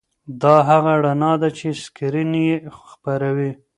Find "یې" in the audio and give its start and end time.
2.47-2.57